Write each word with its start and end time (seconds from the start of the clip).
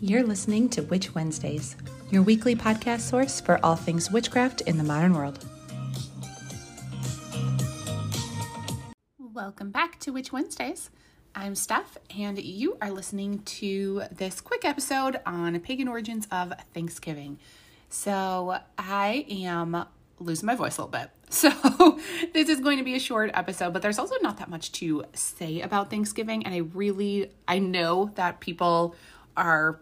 You're 0.00 0.22
listening 0.22 0.68
to 0.70 0.82
Witch 0.82 1.12
Wednesdays, 1.12 1.74
your 2.08 2.22
weekly 2.22 2.54
podcast 2.54 3.00
source 3.00 3.40
for 3.40 3.58
all 3.64 3.74
things 3.74 4.12
witchcraft 4.12 4.60
in 4.60 4.78
the 4.78 4.84
modern 4.84 5.12
world. 5.12 5.44
Welcome 9.18 9.72
back 9.72 9.98
to 10.00 10.12
Witch 10.12 10.32
Wednesdays. 10.32 10.90
I'm 11.34 11.56
Steph, 11.56 11.98
and 12.16 12.40
you 12.40 12.78
are 12.80 12.92
listening 12.92 13.40
to 13.40 14.04
this 14.12 14.40
quick 14.40 14.64
episode 14.64 15.18
on 15.26 15.58
pagan 15.58 15.88
origins 15.88 16.28
of 16.30 16.52
Thanksgiving. 16.72 17.40
So, 17.88 18.56
I 18.78 19.26
am 19.28 19.84
losing 20.20 20.46
my 20.46 20.54
voice 20.54 20.78
a 20.78 20.84
little 20.84 20.92
bit. 20.92 21.10
So, 21.30 21.98
this 22.32 22.48
is 22.48 22.60
going 22.60 22.78
to 22.78 22.84
be 22.84 22.94
a 22.94 23.00
short 23.00 23.32
episode, 23.34 23.72
but 23.72 23.82
there's 23.82 23.98
also 23.98 24.14
not 24.22 24.38
that 24.38 24.48
much 24.48 24.70
to 24.72 25.04
say 25.12 25.60
about 25.60 25.90
Thanksgiving. 25.90 26.46
And 26.46 26.54
I 26.54 26.58
really, 26.58 27.32
I 27.48 27.58
know 27.58 28.12
that 28.14 28.40
people 28.40 28.94
are 29.36 29.80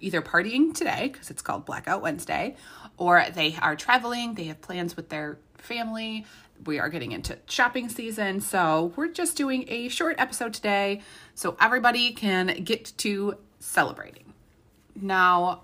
either 0.00 0.22
partying 0.22 0.74
today 0.74 1.10
because 1.12 1.30
it's 1.30 1.42
called 1.42 1.64
Blackout 1.64 2.02
Wednesday, 2.02 2.56
or 2.96 3.24
they 3.34 3.56
are 3.60 3.76
traveling, 3.76 4.34
they 4.34 4.44
have 4.44 4.60
plans 4.60 4.96
with 4.96 5.08
their 5.08 5.38
family. 5.56 6.26
We 6.64 6.78
are 6.78 6.88
getting 6.88 7.12
into 7.12 7.38
shopping 7.48 7.88
season, 7.88 8.40
so 8.40 8.92
we're 8.96 9.08
just 9.08 9.36
doing 9.36 9.64
a 9.68 9.88
short 9.88 10.16
episode 10.18 10.54
today 10.54 11.02
so 11.34 11.56
everybody 11.60 12.12
can 12.12 12.64
get 12.64 12.92
to 12.98 13.36
celebrating. 13.60 14.34
Now, 15.00 15.62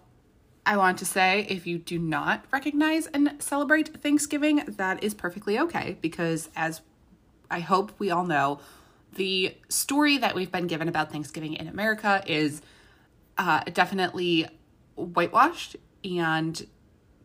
I 0.67 0.77
want 0.77 0.99
to 0.99 1.05
say 1.05 1.47
if 1.49 1.67
you 1.67 1.79
do 1.79 1.99
not 1.99 2.45
recognize 2.53 3.07
and 3.09 3.37
celebrate 3.39 4.01
Thanksgiving, 4.03 4.63
that 4.67 5.03
is 5.03 5.15
perfectly 5.15 5.59
okay 5.59 5.99
because, 6.01 6.49
as 6.57 6.81
I 7.51 7.61
hope 7.61 7.93
we 7.99 8.11
all 8.11 8.25
know, 8.25 8.61
the 9.15 9.57
story 9.69 10.19
that 10.19 10.35
we've 10.35 10.51
been 10.51 10.67
given 10.67 10.89
about 10.89 11.13
Thanksgiving 11.13 11.55
in 11.55 11.69
America 11.69 12.23
is 12.27 12.63
uh, 13.39 13.61
definitely 13.73 14.47
whitewashed 14.97 15.77
and 16.05 16.67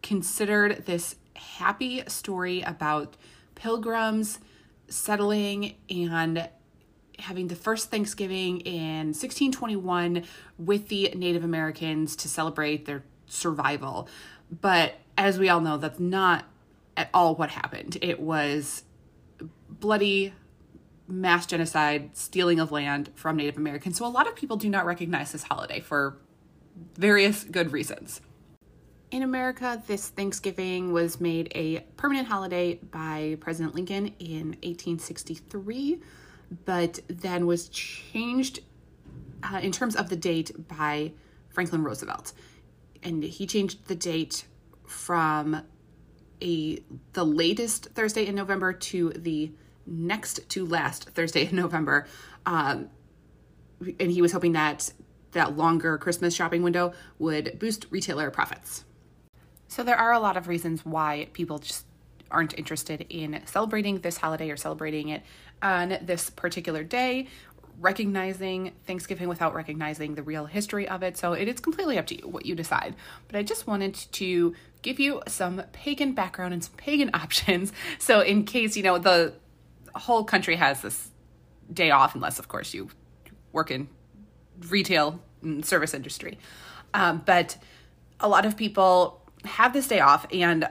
considered 0.02 0.86
this 0.86 1.16
happy 1.36 2.04
story 2.08 2.62
about 2.62 3.16
pilgrims 3.56 4.40
settling 4.88 5.76
and 5.90 6.50
having 7.20 7.48
the 7.48 7.56
first 7.56 7.92
Thanksgiving 7.92 8.62
in 8.62 9.08
1621 9.08 10.24
with 10.58 10.88
the 10.88 11.12
Native 11.16 11.44
Americans 11.44 12.16
to 12.18 12.30
celebrate 12.30 12.86
their 12.86 13.04
survival. 13.28 14.08
But 14.50 14.96
as 15.18 15.38
we 15.38 15.50
all 15.50 15.60
know, 15.60 15.78
that's 15.78 16.00
not 16.00 16.46
at 16.96 17.10
all 17.14 17.36
what 17.36 17.50
happened. 17.52 17.98
It 18.02 18.20
was 18.20 18.84
bloody 19.70 20.34
mass 21.10 21.46
genocide, 21.46 22.16
stealing 22.16 22.60
of 22.60 22.72
land 22.72 23.12
from 23.16 23.38
Native 23.38 23.58
Americans. 23.58 23.98
So 23.98 24.06
a 24.06 24.08
lot 24.08 24.28
of 24.28 24.36
people 24.36 24.58
do 24.58 24.70
not 24.70 24.86
recognize 24.86 25.32
this 25.32 25.44
holiday 25.44 25.80
for 25.80 26.18
various 26.96 27.44
good 27.44 27.72
reasons. 27.72 28.22
In 29.12 29.24
America, 29.24 29.82
this 29.88 30.10
Thanksgiving 30.10 30.94
was 30.94 31.20
made 31.20 31.52
a 31.56 31.80
permanent 31.98 32.28
holiday 32.28 32.76
by 32.76 33.38
President 33.40 33.74
Lincoln 33.74 34.14
in 34.20 34.50
1863, 34.62 36.00
but 36.66 37.00
then 37.08 37.48
was 37.48 37.70
changed 37.70 38.60
uh, 39.42 39.60
in 39.64 39.72
terms 39.72 39.96
of 39.96 40.10
the 40.10 40.16
date 40.16 40.68
by 40.68 41.12
Franklin 41.50 41.84
Roosevelt. 41.84 42.34
And 43.02 43.24
he 43.24 43.48
changed 43.48 43.88
the 43.88 43.96
date 43.96 44.46
from 44.86 45.64
a 46.42 46.84
the 47.14 47.26
latest 47.26 47.90
Thursday 47.96 48.26
in 48.28 48.36
November 48.36 48.74
to 48.74 49.10
the 49.10 49.52
next 49.90 50.48
to 50.50 50.66
last 50.66 51.10
Thursday 51.10 51.48
in 51.48 51.56
November. 51.56 52.08
Um, 52.46 52.90
and 54.00 54.12
he 54.12 54.22
was 54.22 54.32
hoping 54.32 54.54
that 54.54 54.92
that 55.32 55.56
longer 55.58 55.98
Christmas 55.98 56.34
shopping 56.34 56.64
window 56.64 56.94
would 57.18 57.60
boost 57.60 57.86
retailer 57.90 58.32
profits. 58.32 58.84
So 59.68 59.84
there 59.84 59.98
are 59.98 60.12
a 60.12 60.20
lot 60.20 60.38
of 60.38 60.48
reasons 60.48 60.86
why 60.86 61.28
people 61.34 61.60
just 61.60 61.86
aren't 62.32 62.58
interested 62.58 63.06
in 63.10 63.42
celebrating 63.46 64.00
this 64.00 64.18
holiday 64.18 64.50
or 64.50 64.58
celebrating 64.58 65.10
it 65.10 65.24
on 65.62 65.98
this 66.02 66.30
particular 66.30 66.84
day, 66.84 67.28
recognizing 67.80 68.74
Thanksgiving 68.86 69.28
without 69.28 69.54
recognizing 69.54 70.16
the 70.16 70.24
real 70.24 70.46
history 70.46 70.88
of 70.88 71.04
it. 71.04 71.18
So 71.18 71.34
it 71.34 71.48
is 71.48 71.60
completely 71.60 71.98
up 71.98 72.08
to 72.08 72.18
you 72.18 72.28
what 72.28 72.46
you 72.46 72.56
decide. 72.56 72.96
But 73.28 73.38
I 73.38 73.44
just 73.44 73.68
wanted 73.68 73.94
to 73.94 74.56
give 74.82 75.00
you 75.00 75.22
some 75.28 75.64
pagan 75.72 76.14
background 76.14 76.54
and 76.54 76.64
some 76.64 76.76
pagan 76.76 77.12
options. 77.14 77.72
So 78.00 78.22
in 78.22 78.46
case, 78.46 78.76
you 78.76 78.84
know, 78.84 78.98
the 78.98 79.34
whole 79.96 80.24
country 80.24 80.56
has 80.56 80.82
this 80.82 81.10
day 81.72 81.92
off, 81.92 82.16
unless, 82.16 82.40
of 82.40 82.48
course, 82.48 82.74
you 82.74 82.90
work 83.52 83.72
in 83.72 83.90
retail 84.70 85.20
and 85.42 85.66
service 85.66 85.94
industry. 85.94 86.38
Um, 86.94 87.22
but 87.26 87.58
a 88.20 88.28
lot 88.28 88.46
of 88.46 88.58
people 88.58 89.22
have 89.46 89.74
this 89.74 89.88
day 89.88 90.00
off 90.00 90.26
and 90.34 90.68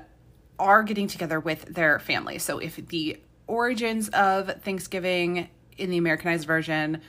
are 0.59 0.83
getting 0.83 1.07
together 1.07 1.41
with 1.41 1.65
their 1.67 1.99
family. 1.99 2.39
So 2.39 2.59
if 2.59 2.77
the 2.77 3.21
origins 3.47 4.09
of 4.11 4.63
Thanksgiving 4.63 5.49
in 5.77 5.91
the 5.91 5.97
Americanized 5.97 6.47
version 6.47 7.01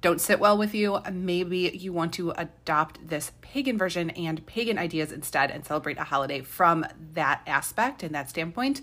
don't 0.00 0.20
sit 0.20 0.40
well 0.40 0.56
with 0.56 0.74
you, 0.74 0.98
maybe 1.12 1.70
you 1.74 1.92
want 1.92 2.14
to 2.14 2.30
adopt 2.32 3.06
this 3.06 3.32
pagan 3.42 3.78
version 3.78 4.10
and 4.10 4.44
pagan 4.46 4.78
ideas 4.78 5.12
instead 5.12 5.50
and 5.50 5.64
celebrate 5.64 5.98
a 5.98 6.04
holiday 6.04 6.40
from 6.40 6.84
that 7.12 7.42
aspect 7.46 8.02
and 8.02 8.14
that 8.14 8.28
standpoint 8.30 8.80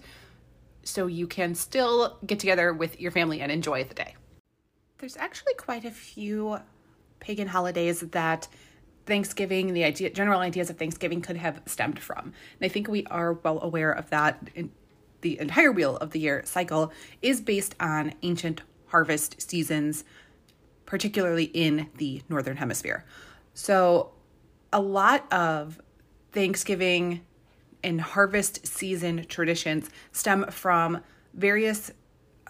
so 0.83 1.07
you 1.07 1.27
can 1.27 1.55
still 1.55 2.17
get 2.25 2.39
together 2.39 2.73
with 2.73 2.99
your 2.99 3.11
family 3.11 3.41
and 3.41 3.51
enjoy 3.51 3.83
the 3.83 3.93
day. 3.93 4.15
There's 4.97 5.17
actually 5.17 5.53
quite 5.55 5.85
a 5.85 5.91
few 5.91 6.59
pagan 7.19 7.47
holidays 7.47 8.01
that 8.01 8.47
Thanksgiving, 9.05 9.73
the 9.73 9.83
idea, 9.83 10.09
general 10.11 10.39
ideas 10.39 10.69
of 10.69 10.77
Thanksgiving 10.77 11.21
could 11.21 11.37
have 11.37 11.61
stemmed 11.65 11.99
from. 11.99 12.25
And 12.25 12.63
I 12.63 12.67
think 12.67 12.87
we 12.87 13.05
are 13.07 13.33
well 13.33 13.59
aware 13.61 13.91
of 13.91 14.09
that. 14.09 14.49
The 15.21 15.39
entire 15.39 15.71
wheel 15.71 15.97
of 15.97 16.11
the 16.11 16.19
year 16.19 16.41
cycle 16.45 16.91
is 17.21 17.41
based 17.41 17.75
on 17.79 18.13
ancient 18.23 18.61
harvest 18.87 19.49
seasons, 19.49 20.03
particularly 20.85 21.45
in 21.45 21.89
the 21.97 22.21
northern 22.29 22.57
hemisphere. 22.57 23.05
So, 23.53 24.11
a 24.73 24.81
lot 24.81 25.31
of 25.31 25.81
Thanksgiving 26.31 27.21
and 27.83 28.01
harvest 28.01 28.65
season 28.65 29.25
traditions 29.25 29.89
stem 30.11 30.45
from 30.49 31.01
various 31.33 31.91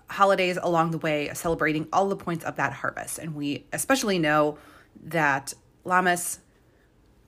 holidays 0.10 0.58
along 0.62 0.92
the 0.92 0.98
way 0.98 1.30
celebrating 1.34 1.88
all 1.94 2.10
the 2.10 2.16
points 2.16 2.44
of 2.44 2.58
that 2.58 2.74
harvest. 2.74 3.18
And 3.18 3.34
we 3.34 3.66
especially 3.72 4.20
know 4.20 4.58
that 5.04 5.54
Lammas, 5.86 6.40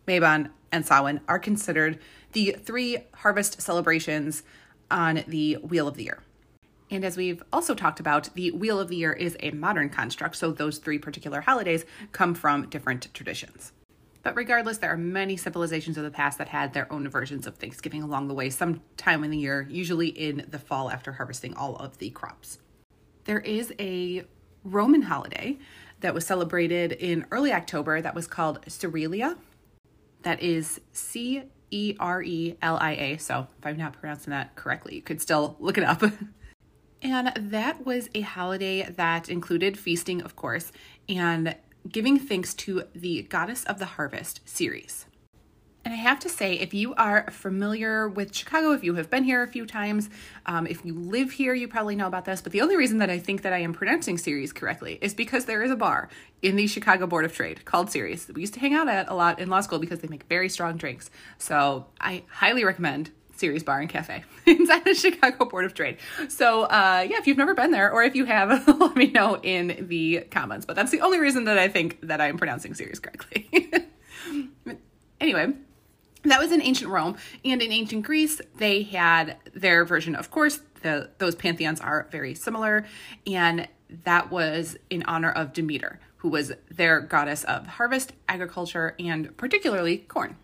Mabon, 0.08 0.50
and 0.72 0.86
Samhain 0.86 1.22
are 1.28 1.40
considered 1.40 2.00
the 2.34 2.52
three 2.52 2.97
harvest 3.16 3.62
celebrations 3.62 4.44
on 4.91 5.24
the 5.28 5.56
Wheel 5.56 5.88
of 5.88 5.96
the 5.96 6.03
Year. 6.03 6.20
And 6.91 7.06
as 7.06 7.18
we've 7.18 7.41
also 7.52 7.74
talked 7.74 8.00
about, 8.00 8.34
the 8.35 8.52
Wheel 8.52 8.80
of 8.80 8.90
the 8.90 8.97
Year 8.97 9.14
is 9.14 9.38
a 9.40 9.52
modern 9.52 9.90
construct, 9.90 10.35
so 10.35 10.52
those 10.52 10.78
three 10.78 11.00
particular 11.00 11.41
holidays 11.41 11.85
come 12.12 12.35
from 12.35 12.70
different 12.70 13.12
traditions. 13.14 13.72
But 14.23 14.35
regardless, 14.38 14.78
there 14.78 14.91
are 14.91 14.97
many 14.97 15.35
civilizations 15.35 15.97
of 15.97 16.06
the 16.06 16.11
past 16.11 16.38
that 16.38 16.47
had 16.47 16.73
their 16.73 16.91
own 16.91 17.09
versions 17.09 17.45
of 17.45 17.57
Thanksgiving 17.57 18.01
along 18.01 18.29
the 18.29 18.34
way, 18.34 18.50
sometime 18.50 19.23
in 19.23 19.31
the 19.31 19.38
year, 19.38 19.67
usually 19.69 20.07
in 20.07 20.45
the 20.50 20.59
fall 20.59 20.89
after 20.89 21.11
harvesting 21.11 21.53
all 21.56 21.75
of 21.75 21.97
the 21.97 22.09
crops. 22.09 22.57
There 23.25 23.41
is 23.41 23.73
a 23.79 24.23
Roman 24.63 25.03
holiday 25.03 25.57
that 26.00 26.13
was 26.13 26.25
celebrated 26.25 26.94
in 26.94 27.25
early 27.31 27.51
October 27.51 28.01
that 28.01 28.16
was 28.16 28.28
called 28.28 28.61
Cerealia. 28.66 29.38
That 30.22 30.41
is 30.41 30.79
C 30.94 31.44
E 31.69 31.95
R 32.00 32.23
E 32.23 32.55
L 32.61 32.78
I 32.79 32.91
A. 32.91 33.17
So 33.17 33.47
if 33.59 33.66
I'm 33.66 33.78
not 33.78 33.94
pronouncing 34.00 34.31
that 34.31 34.55
correctly, 34.55 34.95
you 34.95 35.01
could 35.01 35.22
still 35.22 35.57
look 35.59 35.78
it 35.78 35.84
up. 35.84 36.01
and 37.01 37.34
that 37.35 37.85
was 37.85 38.09
a 38.16 38.22
holiday 38.22 38.90
that 38.90 39.28
included 39.28 39.78
feasting, 39.78 40.22
of 40.22 40.38
course, 40.38 40.72
and 41.09 41.55
Giving 41.89 42.17
Thanks 42.17 42.53
to 42.55 42.84
the 42.96 43.23
Goddess 43.23 43.66
of 43.66 43.78
the 43.78 43.85
Harvest 43.85 44.40
Ceres. 44.46 45.05
And 45.85 45.93
I 45.93 45.97
have 45.97 46.19
to 46.19 46.29
say, 46.29 46.53
if 46.53 46.73
you 46.73 46.96
are 46.96 47.29
familiar 47.29 48.08
with 48.08 48.34
Chicago, 48.34 48.72
if 48.72 48.85
you 48.85 48.93
have 48.93 49.09
been 49.09 49.25
here 49.25 49.43
a 49.43 49.47
few 49.47 49.66
times, 49.66 50.09
um, 50.46 50.66
if 50.66 50.85
you 50.85 50.93
live 50.93 51.31
here, 51.31 51.53
you 51.53 51.67
probably 51.67 51.97
know 51.97 52.08
about 52.08 52.23
this. 52.23 52.41
But 52.41 52.53
the 52.53 52.61
only 52.61 52.78
reason 52.78 52.99
that 52.99 53.09
I 53.09 53.19
think 53.19 53.41
that 53.41 53.52
I 53.52 53.58
am 53.58 53.73
pronouncing 53.73 54.17
Ceres 54.17 54.53
correctly 54.53 54.97
is 55.02 55.13
because 55.13 55.43
there 55.43 55.61
is 55.61 55.72
a 55.72 55.75
bar 55.75 56.08
in 56.41 56.55
the 56.55 56.67
Chicago 56.67 57.05
Board 57.05 57.25
of 57.25 57.34
Trade 57.34 57.66
called 57.66 57.91
Ceres 57.91 58.25
that 58.25 58.35
we 58.35 58.41
used 58.41 58.53
to 58.53 58.61
hang 58.61 58.73
out 58.73 58.87
at 58.87 59.09
a 59.09 59.13
lot 59.13 59.40
in 59.40 59.49
law 59.49 59.59
school 59.59 59.79
because 59.79 59.99
they 59.99 60.08
make 60.08 60.23
very 60.29 60.47
strong 60.47 60.78
drinks. 60.78 61.11
So 61.37 61.87
I 61.99 62.23
highly 62.29 62.63
recommend 62.63 63.11
Ceres 63.43 63.61
Bar 63.61 63.81
and 63.81 63.90
Cafe 63.90 64.23
inside 64.45 64.85
the 64.85 64.93
Chicago 64.93 65.43
Board 65.43 65.66
of 65.66 65.73
Trade. 65.73 65.97
So, 66.29 66.63
uh, 66.63 67.05
yeah, 67.09 67.17
if 67.17 67.28
you've 67.28 67.35
never 67.35 67.53
been 67.53 67.72
there 67.72 67.91
or 67.91 68.01
if 68.01 68.16
you 68.16 68.23
have, 68.23 68.66
let 68.79 68.95
me 68.95 69.07
know 69.07 69.37
in 69.43 69.85
the 69.90 70.22
comments. 70.31 70.66
But 70.66 70.78
that's 70.78 70.91
the 70.91 71.01
only 71.01 71.19
reason 71.19 71.43
that 71.43 71.57
I 71.57 71.67
think 71.67 71.99
that 72.03 72.22
I'm 72.22 72.37
pronouncing 72.37 72.73
Ceres 72.73 72.99
correctly. 72.99 73.49
anyway, 75.19 75.51
that 76.23 76.40
was 76.40 76.53
in 76.53 76.61
ancient 76.61 76.90
Rome. 76.90 77.17
And 77.43 77.61
in 77.61 77.69
ancient 77.73 78.05
Greece, 78.05 78.40
they 78.55 78.84
had 78.84 79.35
their 79.53 79.84
version, 79.84 80.16
of 80.16 80.31
course, 80.31 80.61
the, 80.84 81.09
those 81.17 81.35
pantheons 81.35 81.81
are 81.81 82.07
very 82.11 82.35
similar. 82.35 82.85
And 83.28 83.67
that 84.05 84.31
was 84.31 84.78
in 84.89 85.03
honor 85.03 85.34
of 85.34 85.51
Demeter, 85.51 85.99
who 86.16 86.29
was 86.29 86.53
their 86.72 87.01
goddess 87.01 87.43
of 87.43 87.67
harvest, 87.67 88.13
agriculture, 88.29 88.96
and 88.99 89.35
particularly 89.35 89.97
corn. 89.97 90.37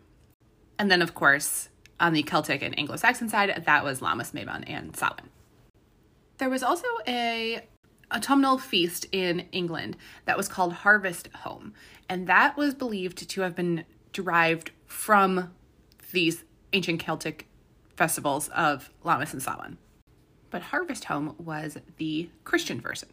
And 0.77 0.91
then, 0.91 1.01
of 1.01 1.15
course, 1.15 1.68
on 1.99 2.13
the 2.13 2.23
Celtic 2.23 2.61
and 2.61 2.77
Anglo 2.77 2.95
Saxon 2.95 3.29
side, 3.29 3.63
that 3.65 3.83
was 3.83 4.01
Lammas, 4.01 4.31
Mabon, 4.31 4.63
and 4.67 4.95
Samhain. 4.95 5.29
There 6.37 6.49
was 6.49 6.63
also 6.63 6.87
a 7.07 7.61
autumnal 8.11 8.57
feast 8.57 9.05
in 9.11 9.45
England 9.51 9.97
that 10.25 10.37
was 10.37 10.47
called 10.47 10.73
Harvest 10.73 11.27
Home, 11.43 11.73
and 12.07 12.27
that 12.27 12.57
was 12.57 12.73
believed 12.73 13.29
to 13.29 13.41
have 13.41 13.55
been 13.55 13.85
derived 14.13 14.71
from 14.85 15.53
these 16.11 16.43
ancient 16.73 16.99
Celtic 16.99 17.47
festivals 17.95 18.47
of 18.49 18.89
Lammas 19.03 19.33
and 19.33 19.41
Samhain. 19.41 19.77
But 20.49 20.63
Harvest 20.63 21.05
Home 21.05 21.35
was 21.37 21.77
the 21.97 22.29
Christian 22.43 22.81
version, 22.81 23.09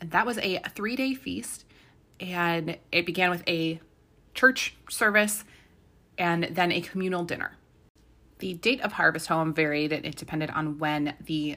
and 0.00 0.10
that 0.10 0.26
was 0.26 0.38
a 0.38 0.60
three 0.74 0.96
day 0.96 1.14
feast, 1.14 1.64
and 2.18 2.78
it 2.90 3.06
began 3.06 3.30
with 3.30 3.44
a 3.46 3.80
church 4.34 4.74
service 4.88 5.44
and 6.18 6.48
then 6.50 6.72
a 6.72 6.80
communal 6.80 7.24
dinner. 7.24 7.52
The 8.44 8.52
date 8.52 8.82
of 8.82 8.92
Harvest 8.92 9.28
Home 9.28 9.54
varied, 9.54 9.90
it 9.90 10.16
depended 10.16 10.50
on 10.50 10.78
when 10.78 11.14
the 11.18 11.56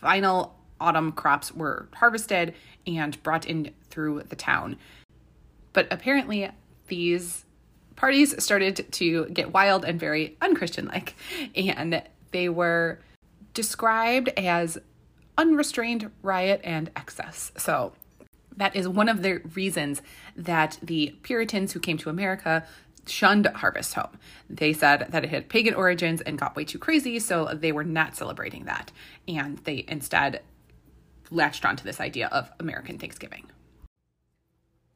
final 0.00 0.58
autumn 0.80 1.12
crops 1.12 1.52
were 1.52 1.86
harvested 1.92 2.54
and 2.86 3.22
brought 3.22 3.44
in 3.44 3.74
through 3.90 4.22
the 4.22 4.34
town. 4.34 4.78
But 5.74 5.88
apparently, 5.90 6.48
these 6.86 7.44
parties 7.94 8.42
started 8.42 8.90
to 8.90 9.26
get 9.26 9.52
wild 9.52 9.84
and 9.84 10.00
very 10.00 10.38
unchristian 10.40 10.86
like, 10.86 11.14
and 11.54 12.02
they 12.30 12.48
were 12.48 12.98
described 13.52 14.30
as 14.34 14.78
unrestrained 15.36 16.10
riot 16.22 16.62
and 16.64 16.90
excess. 16.96 17.52
So, 17.58 17.92
that 18.56 18.74
is 18.74 18.88
one 18.88 19.10
of 19.10 19.20
the 19.20 19.42
reasons 19.54 20.00
that 20.36 20.78
the 20.82 21.14
Puritans 21.22 21.72
who 21.72 21.80
came 21.80 21.98
to 21.98 22.08
America 22.08 22.64
shunned 23.06 23.46
Harvest 23.46 23.94
Home. 23.94 24.18
They 24.48 24.72
said 24.72 25.06
that 25.10 25.24
it 25.24 25.30
had 25.30 25.48
pagan 25.48 25.74
origins 25.74 26.20
and 26.20 26.38
got 26.38 26.56
way 26.56 26.64
too 26.64 26.78
crazy, 26.78 27.18
so 27.18 27.46
they 27.52 27.72
were 27.72 27.84
not 27.84 28.16
celebrating 28.16 28.64
that. 28.64 28.92
And 29.26 29.58
they 29.58 29.84
instead 29.88 30.42
latched 31.30 31.64
onto 31.64 31.84
this 31.84 32.00
idea 32.00 32.28
of 32.28 32.50
American 32.60 32.98
Thanksgiving. 32.98 33.46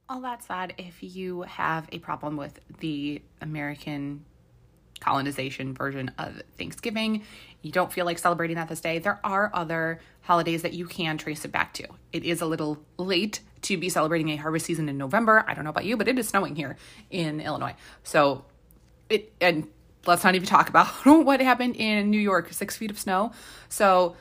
All 0.09 0.21
that 0.21 0.45
said, 0.45 0.75
if 0.79 1.03
you 1.03 1.43
have 1.43 1.89
a 1.91 1.99
problem 1.99 2.37
with 2.37 2.61
the 2.79 3.23
American 3.41 4.25
colonization 5.01 5.75
version 5.75 6.11
of 6.19 6.41
Thanksgiving, 6.57 7.23
you 7.63 7.73
don't 7.73 7.93
feel 7.93 8.07
like 8.07 8.19
celebrating 8.19 8.57
that 8.57 8.69
this 8.69 8.81
day, 8.81 8.99
there 8.99 9.19
are 9.25 9.51
other 9.53 10.01
holidays 10.23 10.63
that 10.63 10.73
you 10.73 10.87
can 10.87 11.19
trace 11.19 11.45
it 11.45 11.53
back 11.53 11.73
to. 11.75 11.89
It 12.13 12.25
is 12.25 12.41
a 12.41 12.47
little 12.47 12.79
late 12.97 13.41
to 13.67 13.77
be 13.77 13.89
celebrating 13.89 14.31
a 14.31 14.37
harvest 14.37 14.67
season 14.67 14.89
in 14.89 14.99
November. 14.99 15.45
I 15.47 15.55
don't 15.55 15.65
know 15.65 15.71
about 15.71 15.85
you, 15.85 15.97
but 15.97 16.09
it 16.09 16.19
is 16.19 16.29
snowing 16.29 16.57
here 16.57 16.77
in 17.11 17.41
Illinois. 17.41 17.75
So 18.03 18.45
it, 19.09 19.33
and 19.41 19.69
let's 20.07 20.25
not 20.25 20.35
even 20.35 20.47
talk 20.47 20.69
about 20.69 20.87
what 21.05 21.41
happened 21.41 21.77
in 21.77 22.11
New 22.11 22.21
York 22.21 22.53
six 22.53 22.77
feet 22.77 22.91
of 22.91 22.99
snow. 22.99 23.33
So 23.69 24.17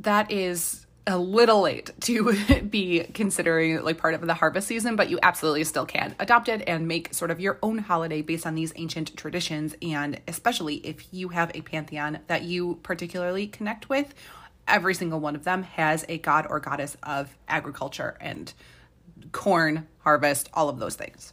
that 0.00 0.30
is 0.30 0.84
a 1.06 1.18
little 1.18 1.60
late 1.60 1.90
to 2.00 2.34
be 2.70 3.04
considering 3.12 3.82
like 3.82 3.98
part 3.98 4.14
of 4.14 4.26
the 4.26 4.34
harvest 4.34 4.66
season, 4.66 4.96
but 4.96 5.10
you 5.10 5.18
absolutely 5.22 5.64
still 5.64 5.84
can 5.86 6.14
adopt 6.18 6.48
it 6.48 6.62
and 6.66 6.88
make 6.88 7.12
sort 7.12 7.30
of 7.30 7.40
your 7.40 7.58
own 7.62 7.78
holiday 7.78 8.22
based 8.22 8.46
on 8.46 8.54
these 8.54 8.72
ancient 8.76 9.14
traditions. 9.16 9.74
And 9.82 10.20
especially 10.26 10.76
if 10.76 11.12
you 11.12 11.28
have 11.28 11.50
a 11.54 11.60
pantheon 11.60 12.20
that 12.26 12.42
you 12.42 12.80
particularly 12.82 13.46
connect 13.46 13.88
with, 13.88 14.14
every 14.66 14.94
single 14.94 15.20
one 15.20 15.34
of 15.34 15.44
them 15.44 15.62
has 15.62 16.04
a 16.08 16.18
god 16.18 16.46
or 16.48 16.60
goddess 16.60 16.96
of 17.02 17.36
agriculture 17.48 18.16
and 18.20 18.52
corn 19.32 19.86
harvest, 19.98 20.48
all 20.54 20.68
of 20.68 20.78
those 20.78 20.96
things. 20.96 21.32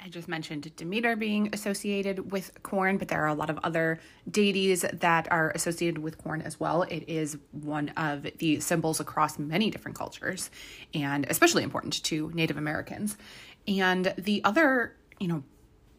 I 0.00 0.08
just 0.08 0.28
mentioned 0.28 0.74
Demeter 0.76 1.16
being 1.16 1.48
associated 1.52 2.30
with 2.30 2.62
corn, 2.62 2.98
but 2.98 3.08
there 3.08 3.20
are 3.24 3.28
a 3.28 3.34
lot 3.34 3.50
of 3.50 3.58
other 3.64 3.98
deities 4.30 4.84
that 4.92 5.26
are 5.32 5.50
associated 5.56 5.98
with 5.98 6.18
corn 6.18 6.40
as 6.40 6.60
well. 6.60 6.82
It 6.84 7.08
is 7.08 7.36
one 7.50 7.88
of 7.90 8.24
the 8.38 8.60
symbols 8.60 9.00
across 9.00 9.40
many 9.40 9.70
different 9.70 9.98
cultures 9.98 10.50
and 10.94 11.26
especially 11.28 11.64
important 11.64 12.02
to 12.04 12.30
Native 12.32 12.56
Americans. 12.56 13.18
And 13.66 14.14
the 14.16 14.40
other, 14.44 14.94
you 15.18 15.26
know, 15.26 15.42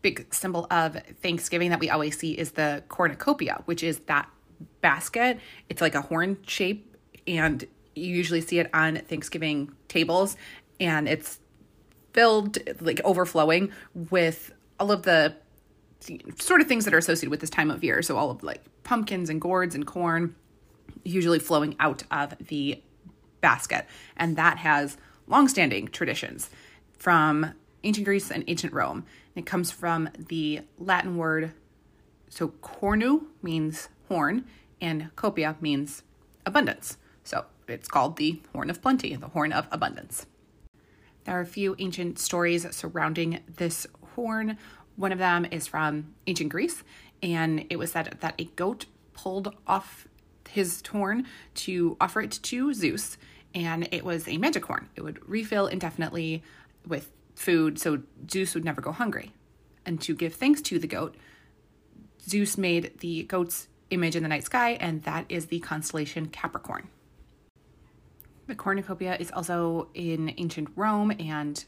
big 0.02 0.34
symbol 0.34 0.66
of 0.72 0.96
Thanksgiving 1.22 1.70
that 1.72 1.82
we 1.82 1.90
always 1.90 2.18
see 2.18 2.32
is 2.32 2.52
the 2.52 2.84
cornucopia, 2.88 3.64
which 3.66 3.84
is 3.84 4.00
that 4.08 4.30
basket. 4.82 5.40
It's 5.70 5.82
like 5.82 5.96
a 5.96 6.02
horn 6.02 6.38
shape 6.46 6.96
and 7.28 7.66
you 7.96 8.16
usually 8.16 8.42
see 8.42 8.60
it 8.60 8.70
on 8.74 8.98
Thanksgiving 8.98 9.72
tables 9.88 10.38
and 10.80 11.08
it's 11.08 11.40
filled, 12.14 12.58
like 12.82 13.02
overflowing 13.04 13.72
with 13.94 14.52
all 14.80 14.92
of 14.92 15.04
the 15.04 15.36
sort 16.40 16.62
of 16.62 16.68
things 16.68 16.86
that 16.86 16.94
are 16.94 16.98
associated 16.98 17.30
with 17.30 17.42
this 17.42 17.50
time 17.50 17.70
of 17.70 17.84
year. 17.84 18.02
So 18.02 18.18
all 18.18 18.32
of 18.32 18.44
like 18.44 18.64
pumpkins 18.84 19.30
and 19.30 19.42
gourds 19.42 19.76
and 19.76 19.86
corn 19.86 20.36
usually 21.04 21.40
flowing 21.40 21.76
out 21.80 22.04
of 22.10 22.36
the 22.48 22.82
basket. 23.42 23.86
And 24.16 24.36
that 24.38 24.58
has 24.58 24.98
long-standing 25.28 25.90
traditions 25.90 26.50
from 26.98 27.54
ancient 27.84 28.06
Greece 28.06 28.32
and 28.32 28.44
ancient 28.48 28.74
Rome. 28.74 29.06
It 29.36 29.46
comes 29.46 29.72
from 29.72 30.10
the 30.18 30.62
Latin 30.78 31.18
word 31.18 31.54
so 32.30 32.50
cornu 32.62 33.26
means 33.42 33.90
horn 34.10 34.46
and 34.82 35.16
copia 35.16 35.56
means 35.62 36.04
abundance. 36.46 36.98
So 37.24 37.46
it's 37.68 37.88
called 37.88 38.18
the 38.18 38.42
horn 38.54 38.70
of 38.70 38.82
plenty, 38.82 39.16
the 39.16 39.28
horn 39.30 39.54
of 39.54 39.68
abundance. 39.72 40.26
There 41.24 41.38
are 41.38 41.42
a 41.42 41.46
few 41.46 41.76
ancient 41.80 42.20
stories 42.20 42.66
surrounding 42.76 43.40
this 43.58 43.86
horn. 44.16 44.58
One 44.96 45.12
of 45.12 45.20
them 45.20 45.46
is 45.50 45.68
from 45.68 46.16
ancient 46.28 46.50
Greece, 46.50 46.84
and 47.22 47.66
it 47.70 47.78
was 47.78 47.92
said 47.92 48.18
that 48.20 48.36
a 48.38 48.46
goat 48.46 48.86
pulled 49.14 49.56
off 49.68 50.08
his 50.50 50.82
horn 50.92 51.26
to 51.54 51.96
offer 52.02 52.22
it 52.22 52.32
to 52.32 52.74
Zeus, 52.74 53.18
and 53.54 53.88
it 53.92 54.04
was 54.04 54.28
a 54.28 54.38
magic 54.38 54.66
horn. 54.66 54.90
It 54.96 55.02
would 55.02 55.20
refill 55.28 55.68
indefinitely 55.68 56.44
with 56.86 57.12
food, 57.36 57.80
so 57.80 58.02
Zeus 58.30 58.56
would 58.56 58.66
never 58.66 58.82
go 58.82 58.92
hungry. 58.92 59.32
And 59.86 60.02
to 60.02 60.16
give 60.16 60.34
thanks 60.34 60.62
to 60.64 60.80
the 60.80 60.88
goat, 60.88 61.16
Zeus 62.28 62.58
made 62.58 63.00
the 63.00 63.24
goat's 63.24 63.69
image 63.90 64.16
in 64.16 64.24
the 64.24 64.30
night 64.30 64.44
sky, 64.44 64.72
and 64.80 65.04
that 65.04 65.26
is 65.30 65.48
the 65.48 65.60
constellation 65.60 66.28
Capricorn. 66.28 66.90
The 68.48 68.56
cornucopia 68.56 69.16
is 69.20 69.32
also 69.32 69.90
in 69.94 70.34
ancient 70.38 70.70
Rome 70.76 71.12
and 71.20 71.64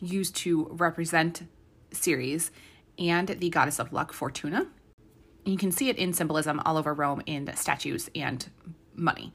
used 0.00 0.36
to 0.36 0.68
represent 0.70 1.42
Ceres 1.92 2.50
and 2.98 3.28
the 3.28 3.50
goddess 3.50 3.78
of 3.78 3.92
luck, 3.92 4.12
Fortuna. 4.12 4.66
You 5.44 5.56
can 5.56 5.70
see 5.70 5.88
it 5.88 5.96
in 5.96 6.12
symbolism 6.12 6.60
all 6.64 6.76
over 6.76 6.92
Rome 6.94 7.22
in 7.26 7.50
statues 7.54 8.10
and 8.14 8.48
money. 8.94 9.32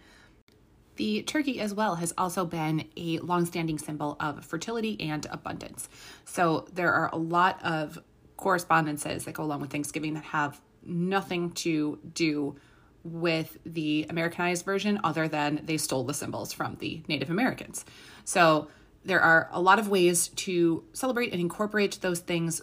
The 0.98 1.24
turkey, 1.24 1.60
as 1.60 1.74
well, 1.74 1.96
has 1.96 2.14
also 2.18 2.46
been 2.46 2.90
a 2.98 3.20
long-standing 3.20 3.80
symbol 3.80 4.18
of 4.20 4.44
fertility 4.44 5.00
and 5.00 5.26
abundance. 5.32 5.88
So 6.26 6.68
there 6.74 6.92
are 6.94 7.10
a 7.14 7.18
lot 7.18 7.64
of 7.64 8.00
correspondences 8.38 9.26
that 9.26 9.34
go 9.34 9.44
along 9.44 9.62
with 9.62 9.72
Thanksgiving 9.72 10.16
that 10.16 10.26
have 10.26 10.60
nothing 10.84 11.52
to 11.52 12.00
do 12.14 12.56
with 13.04 13.58
the 13.66 14.06
Americanized 14.10 14.64
version 14.64 15.00
other 15.04 15.28
than 15.28 15.62
they 15.64 15.78
stole 15.78 16.04
the 16.04 16.14
symbols 16.14 16.54
from 16.54 16.76
the 16.76 17.04
Native 17.08 17.30
Americans. 17.30 17.84
So 18.24 18.68
there 19.04 19.22
are 19.22 19.50
a 19.52 19.62
lot 19.62 19.80
of 19.80 19.88
ways 19.88 20.28
to 20.28 20.84
celebrate 20.94 21.32
and 21.32 21.42
incorporate 21.42 22.00
those 22.02 22.20
things 22.20 22.62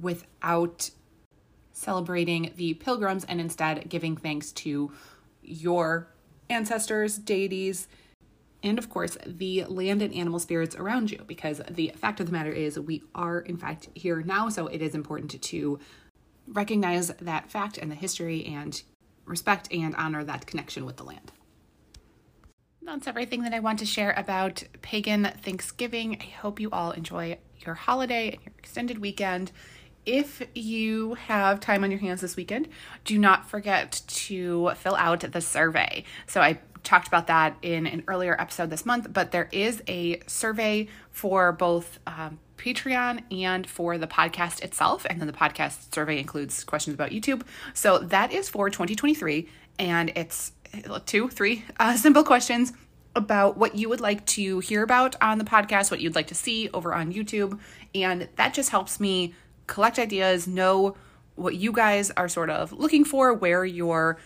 without 0.00 0.90
celebrating 1.72 2.52
the 2.56 2.74
pilgrims 2.74 3.24
and 3.24 3.40
instead 3.40 3.88
giving 3.88 4.16
thanks 4.16 4.52
to 4.52 4.92
your 5.42 6.08
ancestors, 6.48 7.18
deities, 7.18 7.88
and 8.62 8.78
of 8.78 8.90
course 8.90 9.16
the 9.26 9.64
land 9.64 10.02
and 10.02 10.14
animal 10.14 10.38
spirits 10.38 10.76
around 10.76 11.10
you 11.10 11.22
because 11.26 11.60
the 11.70 11.92
fact 11.96 12.20
of 12.20 12.26
the 12.26 12.32
matter 12.32 12.52
is 12.52 12.78
we 12.78 13.02
are 13.14 13.40
in 13.40 13.56
fact 13.56 13.88
here 13.94 14.22
now 14.22 14.48
so 14.48 14.66
it 14.66 14.82
is 14.82 14.94
important 14.94 15.40
to 15.40 15.78
recognize 16.52 17.08
that 17.08 17.50
fact 17.50 17.78
and 17.78 17.90
the 17.90 17.94
history 17.94 18.44
and 18.44 18.82
respect 19.24 19.72
and 19.72 19.94
honor 19.96 20.24
that 20.24 20.46
connection 20.46 20.84
with 20.84 20.96
the 20.96 21.04
land. 21.04 21.32
That's 22.82 23.06
everything 23.06 23.42
that 23.42 23.54
I 23.54 23.60
want 23.60 23.78
to 23.80 23.86
share 23.86 24.12
about 24.16 24.64
pagan 24.82 25.30
Thanksgiving. 25.42 26.18
I 26.20 26.24
hope 26.24 26.58
you 26.58 26.70
all 26.70 26.90
enjoy 26.90 27.38
your 27.64 27.74
holiday 27.74 28.32
and 28.32 28.40
your 28.42 28.54
extended 28.58 28.98
weekend. 28.98 29.52
If 30.06 30.42
you 30.54 31.14
have 31.14 31.60
time 31.60 31.84
on 31.84 31.90
your 31.90 32.00
hands 32.00 32.22
this 32.22 32.36
weekend, 32.36 32.68
do 33.04 33.18
not 33.18 33.48
forget 33.48 34.02
to 34.06 34.72
fill 34.76 34.96
out 34.96 35.20
the 35.20 35.40
survey. 35.42 36.04
So 36.26 36.40
I 36.40 36.58
talked 36.82 37.08
about 37.08 37.26
that 37.26 37.56
in 37.62 37.86
an 37.86 38.04
earlier 38.08 38.40
episode 38.40 38.70
this 38.70 38.86
month, 38.86 39.12
but 39.12 39.30
there 39.30 39.48
is 39.52 39.82
a 39.88 40.20
survey 40.26 40.88
for 41.10 41.52
both 41.52 41.98
um, 42.06 42.38
Patreon 42.56 43.22
and 43.32 43.66
for 43.66 43.98
the 43.98 44.06
podcast 44.06 44.62
itself. 44.62 45.06
And 45.08 45.20
then 45.20 45.26
the 45.26 45.32
podcast 45.32 45.94
survey 45.94 46.18
includes 46.18 46.64
questions 46.64 46.94
about 46.94 47.10
YouTube. 47.10 47.42
So 47.74 47.98
that 47.98 48.32
is 48.32 48.48
for 48.48 48.70
2023. 48.70 49.48
And 49.78 50.12
it's 50.14 50.52
two, 51.06 51.28
three 51.28 51.64
uh, 51.78 51.96
simple 51.96 52.22
questions 52.22 52.72
about 53.16 53.56
what 53.56 53.74
you 53.74 53.88
would 53.88 54.00
like 54.00 54.24
to 54.24 54.60
hear 54.60 54.82
about 54.82 55.16
on 55.20 55.38
the 55.38 55.44
podcast, 55.44 55.90
what 55.90 56.00
you'd 56.00 56.14
like 56.14 56.28
to 56.28 56.34
see 56.34 56.70
over 56.72 56.94
on 56.94 57.12
YouTube. 57.12 57.58
And 57.94 58.28
that 58.36 58.54
just 58.54 58.70
helps 58.70 59.00
me 59.00 59.34
collect 59.66 59.98
ideas, 59.98 60.46
know 60.46 60.96
what 61.34 61.56
you 61.56 61.72
guys 61.72 62.10
are 62.12 62.28
sort 62.28 62.50
of 62.50 62.72
looking 62.72 63.04
for, 63.04 63.32
where 63.34 63.64
your 63.64 64.18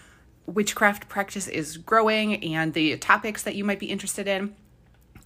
witchcraft 0.47 1.09
practice 1.09 1.49
is 1.49 1.77
growing, 1.77 2.43
and 2.45 2.75
the 2.75 2.97
topics 2.99 3.43
that 3.43 3.55
you 3.55 3.65
might 3.65 3.79
be 3.79 3.87
interested 3.87 4.29
in. 4.29 4.55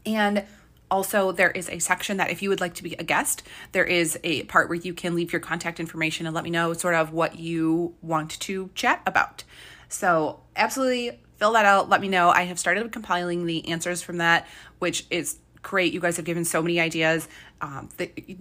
And 0.06 0.44
also, 0.90 1.32
there 1.32 1.50
is 1.50 1.68
a 1.68 1.78
section 1.80 2.16
that 2.16 2.30
if 2.30 2.42
you 2.42 2.48
would 2.48 2.60
like 2.60 2.74
to 2.74 2.82
be 2.82 2.94
a 2.94 3.04
guest, 3.04 3.42
there 3.72 3.84
is 3.84 4.18
a 4.24 4.44
part 4.44 4.68
where 4.68 4.78
you 4.78 4.94
can 4.94 5.14
leave 5.14 5.32
your 5.32 5.40
contact 5.40 5.80
information 5.80 6.26
and 6.26 6.34
let 6.34 6.44
me 6.44 6.50
know 6.50 6.72
sort 6.72 6.94
of 6.94 7.12
what 7.12 7.38
you 7.38 7.94
want 8.00 8.30
to 8.40 8.70
chat 8.74 9.02
about. 9.06 9.44
So, 9.88 10.40
absolutely 10.56 11.20
fill 11.38 11.52
that 11.52 11.64
out. 11.64 11.88
Let 11.88 12.00
me 12.00 12.08
know. 12.08 12.30
I 12.30 12.42
have 12.42 12.58
started 12.58 12.90
compiling 12.92 13.46
the 13.46 13.68
answers 13.68 14.02
from 14.02 14.18
that, 14.18 14.46
which 14.78 15.06
is 15.10 15.38
great. 15.68 15.92
You 15.92 16.00
guys 16.00 16.16
have 16.16 16.24
given 16.24 16.46
so 16.46 16.62
many 16.62 16.80
ideas. 16.80 17.28
Um, 17.60 17.90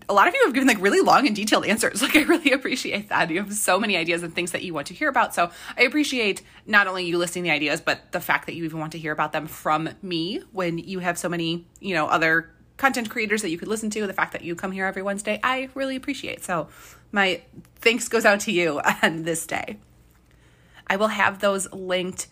a 0.08 0.14
lot 0.14 0.30
of 0.30 0.34
you 0.34 0.42
have 0.46 0.54
given 0.54 0.66
like 0.66 0.80
really 0.80 1.02
long 1.02 1.28
and 1.28 1.36
detailed 1.36 1.66
answers. 1.66 2.02
Like 2.08 2.16
I 2.16 2.22
really 2.22 2.54
appreciate 2.54 3.10
that. 3.10 3.30
You 3.30 3.40
have 3.40 3.54
so 3.54 3.78
many 3.78 3.98
ideas 3.98 4.24
and 4.24 4.34
things 4.34 4.52
that 4.52 4.64
you 4.64 4.74
want 4.74 4.88
to 4.88 4.94
hear 4.94 5.10
about. 5.10 5.36
So 5.36 5.52
I 5.78 5.82
appreciate 5.82 6.42
not 6.66 6.88
only 6.88 7.06
you 7.06 7.18
listing 7.18 7.44
the 7.44 7.52
ideas, 7.52 7.82
but 7.82 8.14
the 8.14 8.22
fact 8.22 8.46
that 8.46 8.56
you 8.56 8.64
even 8.64 8.80
want 8.80 8.94
to 8.94 8.98
hear 8.98 9.12
about 9.12 9.34
them 9.34 9.46
from 9.46 9.90
me 10.02 10.42
when 10.54 10.78
you 10.78 11.00
have 11.00 11.18
so 11.18 11.28
many, 11.28 11.68
you 11.82 11.94
know, 11.94 12.08
other 12.08 12.50
content 12.78 13.10
creators 13.10 13.42
that 13.42 13.50
you 13.50 13.58
could 13.58 13.68
listen 13.68 13.90
to. 13.90 14.08
The 14.08 14.14
fact 14.14 14.32
that 14.32 14.44
you 14.44 14.56
come 14.56 14.72
here 14.72 14.86
every 14.86 15.02
Wednesday, 15.02 15.38
I 15.44 15.70
really 15.74 15.98
appreciate. 15.98 16.46
So 16.46 16.70
my 17.12 17.42
thanks 17.76 18.08
goes 18.08 18.24
out 18.24 18.40
to 18.42 18.54
you 18.54 18.80
on 19.04 19.24
this 19.24 19.46
day. 19.46 19.80
I 20.88 20.96
will 20.96 21.10
have 21.10 21.40
those 21.40 21.70
linked 21.74 22.28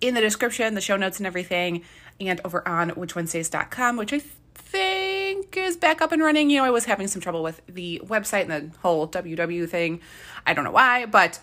in 0.00 0.14
the 0.14 0.20
description, 0.20 0.74
the 0.74 0.80
show 0.80 0.96
notes, 0.96 1.18
and 1.18 1.26
everything, 1.26 1.84
and 2.28 2.40
over 2.44 2.66
on 2.66 2.90
witchwednesdays.com, 2.90 3.96
which 3.96 4.12
I 4.12 4.20
think 4.54 5.56
is 5.56 5.76
back 5.76 6.00
up 6.00 6.12
and 6.12 6.22
running. 6.22 6.50
You 6.50 6.58
know, 6.58 6.64
I 6.64 6.70
was 6.70 6.84
having 6.84 7.08
some 7.08 7.20
trouble 7.20 7.42
with 7.42 7.60
the 7.66 8.00
website 8.04 8.48
and 8.48 8.72
the 8.72 8.78
whole 8.78 9.08
WW 9.08 9.68
thing. 9.68 10.00
I 10.46 10.54
don't 10.54 10.64
know 10.64 10.70
why, 10.70 11.06
but 11.06 11.40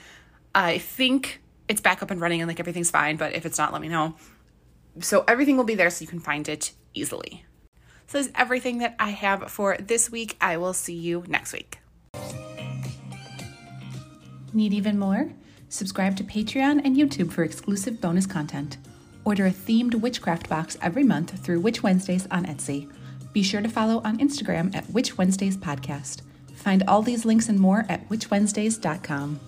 I 0.53 0.77
think 0.77 1.41
it's 1.67 1.81
back 1.81 2.01
up 2.01 2.11
and 2.11 2.21
running 2.21 2.41
and 2.41 2.47
like 2.47 2.59
everything's 2.59 2.91
fine. 2.91 3.17
But 3.17 3.33
if 3.33 3.45
it's 3.45 3.57
not, 3.57 3.73
let 3.73 3.81
me 3.81 3.87
know. 3.87 4.15
So 4.99 5.23
everything 5.27 5.57
will 5.57 5.63
be 5.63 5.75
there 5.75 5.89
so 5.89 6.01
you 6.01 6.07
can 6.07 6.19
find 6.19 6.47
it 6.49 6.71
easily. 6.93 7.45
So 8.07 8.21
that's 8.21 8.33
everything 8.35 8.79
that 8.79 8.95
I 8.99 9.09
have 9.09 9.51
for 9.51 9.77
this 9.77 10.09
week. 10.09 10.37
I 10.39 10.57
will 10.57 10.73
see 10.73 10.95
you 10.95 11.23
next 11.27 11.53
week. 11.53 11.79
Need 14.53 14.73
even 14.73 14.97
more? 14.97 15.29
Subscribe 15.69 16.15
to 16.15 16.23
Patreon 16.23 16.81
and 16.85 16.95
YouTube 16.95 17.31
for 17.31 17.43
exclusive 17.43 17.99
bonus 17.99 18.25
content. 18.25 18.77
Order 19.27 19.47
a 19.47 19.51
themed 19.51 19.95
witchcraft 19.95 20.47
box 20.47 20.77
every 20.81 21.03
month 21.03 21.37
through 21.43 21.59
Witch 21.59 21.83
Wednesdays 21.83 22.29
on 22.31 22.45
Etsy. 22.45 22.89
Be 23.33 23.43
sure 23.43 23.61
to 23.61 23.67
follow 23.67 24.01
on 24.05 24.19
Instagram 24.19 24.73
at 24.73 24.89
Witch 24.89 25.17
Wednesdays 25.17 25.57
Podcast. 25.57 26.21
Find 26.55 26.81
all 26.87 27.01
these 27.01 27.25
links 27.25 27.49
and 27.49 27.59
more 27.59 27.85
at 27.89 28.07
witchwednesdays.com. 28.07 29.41